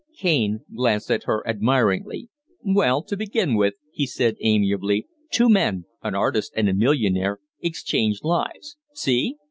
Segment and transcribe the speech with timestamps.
[0.17, 2.27] Kaine glanced at her admiringly.
[2.63, 8.21] "Well, to begin with," he said, amiably, "two men, an artist and a millionaire, exchange
[8.23, 8.77] lives.
[8.95, 9.35] See?"